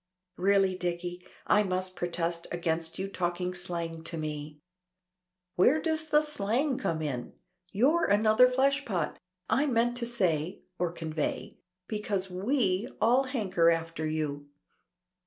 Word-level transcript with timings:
"Really, 0.37 0.75
Dicky, 0.75 1.23
I 1.45 1.61
must 1.61 1.95
protest 1.95 2.47
against 2.51 2.97
your 2.97 3.07
talking 3.07 3.53
slang 3.53 4.03
to 4.05 4.17
me." 4.17 4.57
"Where 5.57 5.79
does 5.79 6.05
the 6.09 6.23
slang 6.23 6.79
come 6.79 7.03
in? 7.03 7.33
You're 7.71 8.05
another 8.05 8.49
fleshpot. 8.49 9.17
I 9.47 9.67
meant 9.67 9.95
to 9.97 10.07
say 10.07 10.63
or 10.79 10.91
convey 10.91 11.59
because 11.85 12.31
we 12.31 12.87
all 12.99 13.25
hanker 13.25 13.69
after 13.69 14.07
you." 14.07 14.47